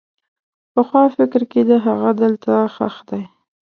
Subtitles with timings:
[0.73, 3.23] پخوا فکر کېده هغه دلته ښخ دی.